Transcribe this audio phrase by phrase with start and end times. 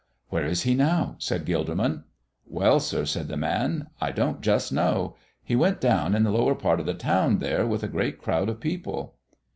[0.29, 2.05] "Where is He now?" said Gilderman.
[2.47, 5.15] "Well, sir," said the man, "I don't just know.
[5.43, 8.49] He went down in the lower part of the town, there, with a great crowd
[8.49, 9.17] of people."